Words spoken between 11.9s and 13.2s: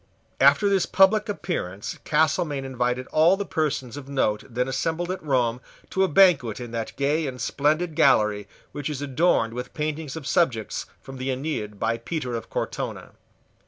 Peter of Cortona.